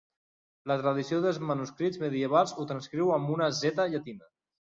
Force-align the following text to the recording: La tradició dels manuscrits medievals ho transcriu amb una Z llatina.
La 0.69 0.77
tradició 0.79 1.19
dels 1.25 1.37
manuscrits 1.49 2.01
medievals 2.03 2.55
ho 2.63 2.67
transcriu 2.71 3.13
amb 3.19 3.35
una 3.35 3.53
Z 3.59 3.87
llatina. 3.93 4.31